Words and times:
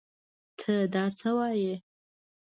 تۀ 0.59 0.75
دا 0.93 1.03
څه 1.17 1.29
وايې؟ 1.37 1.75